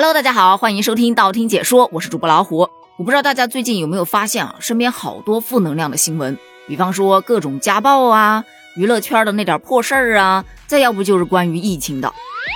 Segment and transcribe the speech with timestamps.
[0.00, 2.68] Hello，大家好，欢迎收听道听解说，我是主播老虎。
[2.98, 8.44] 我不知道大家最近有没有发现啊，身边好多负能量的新闻，比方说各种家暴啊，
[8.76, 12.14] 娱乐圈的那点破事儿啊，再要不就是关于疫情的。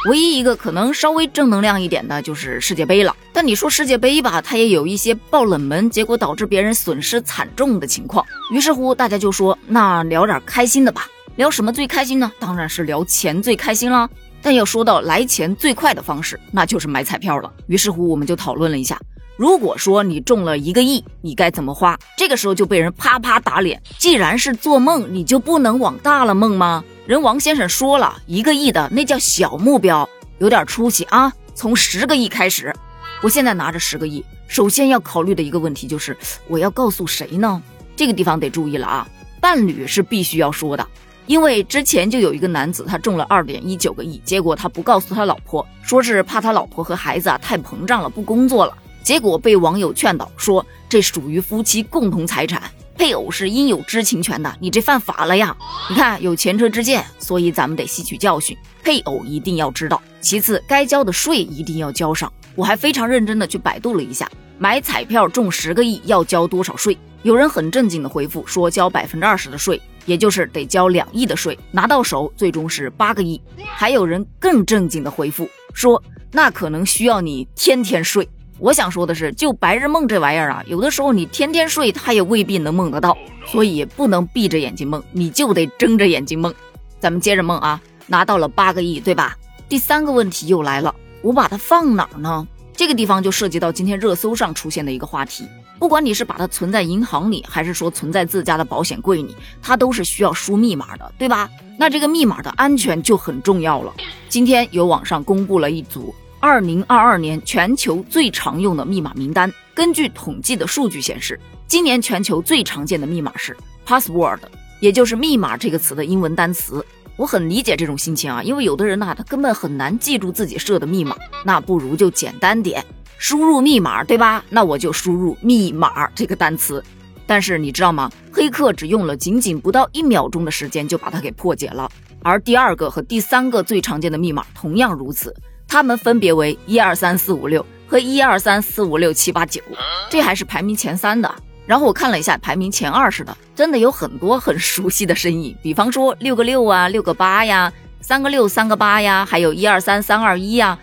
[0.09, 3.13] 唯一一个可能稍微正能量一点的就是世界杯了。
[3.33, 8.25] 但你说世界杯吧，它也有一些爆冷门，结果导致别人损失惨重的情况。
[8.53, 11.09] 于是乎，大家就说，那聊点开心的吧。
[11.35, 12.31] 聊什么最开心呢？
[12.39, 14.09] 当然是聊钱最开心了。
[14.43, 17.51] 但要说到来钱最快的方式，那就是买彩票了。
[17.69, 19.01] 于是乎，我们就讨论了一下，
[19.37, 21.99] 如果说你中了一个亿，你该怎么花？
[22.19, 23.81] 这个时候就被人啪啪打脸。
[23.99, 26.83] 既然是做梦，你就不能往大了梦吗？
[27.07, 30.09] 人王先生说了一个亿的那叫小目标，
[30.39, 31.33] 有点出息啊。
[31.55, 32.75] 从十个亿开始，
[33.23, 36.17] 我现在拿着十个亿，首先要考虑的一个问题就是，
[36.49, 37.63] 我要告诉谁呢？
[37.95, 39.07] 这个地方得注意了啊，
[39.41, 40.87] 伴侣是必须要说的。
[41.27, 48.77] 因为之前就有一个男子，他中了二点一九个亿，结果他不告诉他老婆，说是怕他老婆和孩子啊太膨胀了，不工作了。
[49.03, 52.63] 结果被网友劝导说，这属于夫妻共同财产，
[52.97, 55.57] 配偶是应有知情权的，你这犯法了呀！
[55.89, 60.01] 你看有前车之鉴，所以咱们得吸取教训，配偶一定要知道。
[60.21, 62.33] 其次，该交的税一定要交上。
[62.55, 66.97] 我还非常认真的去百度了一下，买彩票中十个亿要交多少税？
[67.23, 69.81] 有人很正经的回复说，交百分之二十的税。
[70.07, 73.41] 也就是得交两亿的税，拿到手最终是八个亿。
[73.75, 78.29] 还有人更正经的回复说，那可能需要你天天睡。
[78.59, 86.55] 我想说的是，就白日梦这玩意儿啊，有的时候你天天睡，他也未必能梦得到，所以不能闭着眼睛梦，你就得睁着眼睛梦。
[87.01, 89.37] 咱们接着梦啊，拿到了八个亿，对吧？
[89.69, 92.47] 第三个问题又来了，我把它放哪儿呢？
[92.75, 95.45] 这个地方就涉及到今天热搜上出现的一个话题。
[95.83, 101.51] 不管你是把它存在银行里，还是说存在自家的保险柜里，它都是需要输密码的，对吧？
[101.77, 103.93] 那这个密码的安全就很重要了。
[104.29, 109.53] 今天有网上公布了一组二零二二年全球最常用的密码名单。
[109.75, 114.39] 根据统计的数据显示，今年全球最常见的密码是 password，
[114.79, 116.87] 也就是密码这个词的英文单词。
[117.17, 122.85] 我很理解这种心情啊，因为有的人呢，他根本很难记住自己设的密码，那不如就简单点。
[123.23, 124.45] 输入密码对吧？
[124.51, 126.83] 那我就输入密码这个单词。
[127.25, 128.11] 但是你知道吗？
[128.33, 131.89] 黑客只用了仅仅不到一秒钟的时间就把它给破解了。
[132.25, 135.33] 而第二个和第三个最常见的密码同样如此，
[135.69, 139.63] 它们分别为一二三四五六和一二三四五六七八九，
[140.11, 141.33] 这还是排名前三的。
[141.65, 150.77] 然后我看了一下排名前二十的，真的有很多很熟悉的身影，比方说六个六啊，六个八呀，三个六三个八呀，还有一二三三二一呀。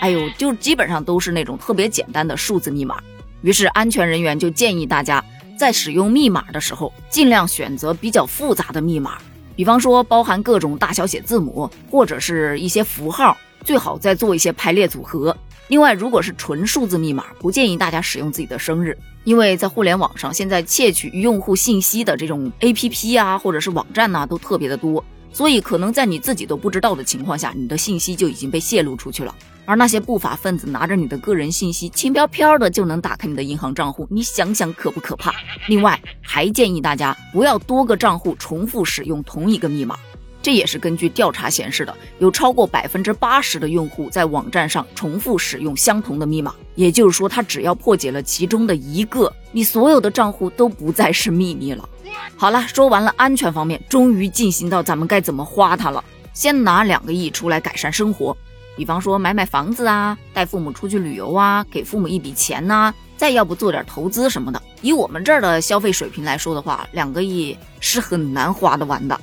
[0.00, 2.96] 哎呦，就基本上都是那种特别简单的数字密码。
[3.42, 5.24] 于是安全人员就建议大家
[5.58, 9.18] 在使用密码的时候，尽量选择比较复杂的密码，
[9.54, 15.36] 比方说包含各种大小写字母或者是一些符号，最好再做一些排列组合。
[15.68, 25.04] 另外，如果是纯数字密码，不建议大家使用自己的生日，因为在互联网上，现在窃取用户信息的这种 APP 啊，或者是网站呐，都特别的多。
[25.32, 29.34] 所以，可能在你自己都不知道的情况下，你的信息就已经被泄露出去了。
[29.66, 35.34] 而那些不法分子拿着你的个人信息，轻飘飘的就能打开你的银行账户，你想想可不可怕？
[35.68, 39.98] 另外，还建议大家不要多个账户重复使用同一个密码。
[40.40, 46.54] 这也是根据调查显示的，有超过百分之八十的用户在网站上重复使用相同的密码。
[46.76, 51.88] 也就是说，他只要破解了其中的一个，你所有的账户都不再是秘密了。
[52.36, 56.04] 好了，说完了安全方面，终于进行到咱们该怎么花它了。
[56.32, 58.36] 先拿两个亿出来改善生活，
[58.76, 64.62] 比方说买买房子啊，带父母出去旅游啊，给父母一笔钱呐，再要不做点投资什么的。
[64.82, 69.18] 以我们这儿的消费水平来说的话，两个亿是很难花得完的。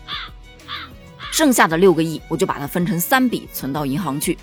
[1.32, 4.38] 剩下的六个亿，我就把它分成三笔存到银行去，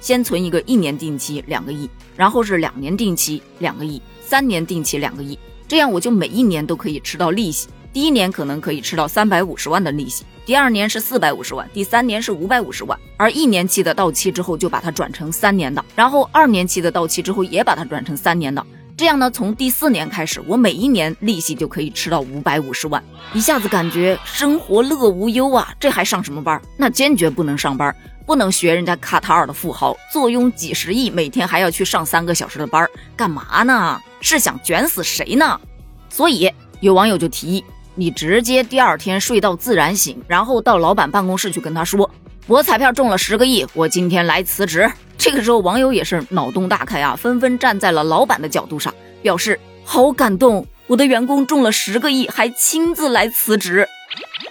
[0.00, 7.68] 先存一个一年定期两个亿，然后是两年定期两个亿，三年定期两个亿，这样我就每一年都可以吃到利息。
[7.92, 12.98] 第一年可能可以吃到三百五十万的利息，第二年是四百五十万，第三年是五百五十万。
[13.18, 18.64] 而一年期的到期之后就把它转成三年的，然后二年期的到期之后也把它转成三年的。
[18.96, 23.02] 这样呢，从第四年开始，我每一年利息就可以吃到五百五十万，
[23.34, 25.74] 一下子感觉生活乐无忧啊！
[25.78, 26.60] 这还上什么班？
[26.78, 27.94] 那坚决不能上班，
[28.26, 32.86] 不能学人家卡塔尔的富豪坐拥几十亿，每天还要去上三个小时的班，
[33.16, 34.00] 干嘛呢？
[34.20, 35.60] 是想卷死谁呢？
[36.08, 36.50] 所以
[36.80, 37.64] 有网友就提议。
[37.94, 42.10] 你直接第二天睡到自然醒，然后到老板办公室去跟他说
[42.46, 53.86] ：“我彩票中了十个亿，我今天来辞职。”这个时候，网友也是脑洞大开啊，纷纷站在了老板的角度上，表示好感动，我的员工中了十个亿，还亲自来辞职。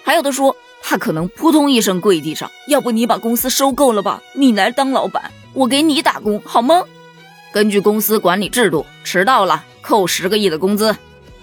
[0.04, 5.32] 还有的说他可能扑通一声跪地上，要不你把公司收购了吧，你来当老板。
[5.54, 6.84] 我给你打工好吗？
[7.52, 10.96] 根据公司管理制度，迟到了扣十个亿的工资。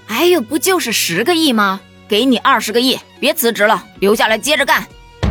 [0.07, 1.81] 哎呦，不就是十个亿吗？
[2.09, 4.83] 给你二十个亿，别辞职了，留下来接着干。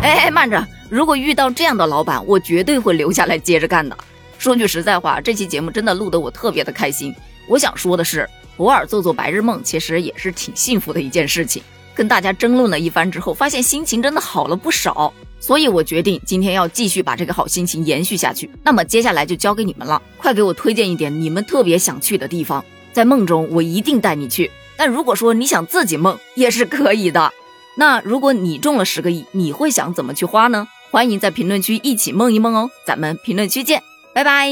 [0.03, 3.97] 哎哎，慢着，如果遇到这样的老板，我绝对会留下来接着干的。
[4.37, 7.11] 说句实在话，这期节目真的录得我特别的开心。
[7.49, 11.63] 我想说的是，偶尔做做白日梦，其实也是挺幸福的一件事情。
[11.95, 18.47] 跟大家争论了一番之后，发现心情真的好了不少，所以我决定今天要继续把这个好心情延续下去。
[18.63, 22.63] 那么接下来就交给你们了，快给我推荐一点你们特别想去的地方，
[22.93, 24.51] 在梦中我一定带你去。
[24.77, 27.33] 但如果说你想自己梦也是可以的。
[27.75, 30.67] 那如果你中了十个亿，你会想怎么去花呢？
[30.89, 33.83] 欢迎在评论区一起梦一梦哦，咱们评论区见，
[34.13, 34.47] 拜拜。